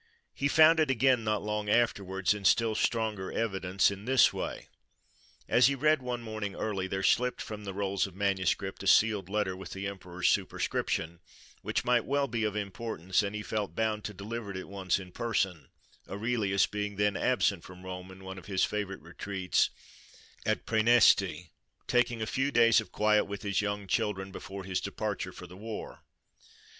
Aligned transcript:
He 0.33 0.47
found 0.47 0.79
it 0.79 0.89
again 0.89 1.23
not 1.23 1.43
long 1.43 1.69
afterwards, 1.69 2.33
in 2.33 2.43
still 2.43 2.73
stronger 2.73 3.31
evidence, 3.31 3.91
in 3.91 4.05
this 4.05 4.33
way. 4.33 4.67
As 5.47 5.67
he 5.67 5.75
read 5.75 6.01
one 6.01 6.23
morning 6.23 6.55
early, 6.55 6.87
there 6.87 7.03
slipped 7.03 7.39
from 7.39 7.65
the 7.65 7.73
rolls 7.75 8.07
of 8.07 8.15
manuscript 8.15 8.81
a 8.81 8.87
sealed 8.87 9.29
letter 9.29 9.55
with 9.55 9.73
the 9.73 9.85
emperor's 9.85 10.27
superscription, 10.27 11.19
which 11.61 11.85
might 11.85 12.03
well 12.03 12.27
be 12.27 12.43
of 12.43 12.55
importance, 12.55 13.21
and 13.21 13.35
he 13.35 13.43
felt 13.43 13.75
bound 13.75 14.03
to 14.05 14.13
deliver 14.15 14.49
it 14.49 14.57
at 14.57 14.67
once 14.69 14.97
in 14.97 15.11
person; 15.11 15.67
Aurelius 16.09 16.65
being 16.65 16.95
then 16.95 17.15
absent 17.15 17.63
from 17.63 17.83
Rome 17.85 18.09
in 18.09 18.23
one 18.23 18.39
of 18.39 18.47
his 18.47 18.63
favourite 18.63 19.03
retreats, 19.03 19.69
at 20.47 20.65
Praeneste, 20.65 21.49
taking 21.85 22.23
a 22.23 22.25
few 22.25 22.49
days 22.49 22.81
of 22.81 22.91
quiet 22.91 23.25
with 23.25 23.43
his 23.43 23.61
young 23.61 23.85
children, 23.85 24.31
before 24.31 24.63
his 24.63 24.81
departure 24.81 25.31
for 25.31 25.45
the 25.45 25.55
war. 25.57 26.01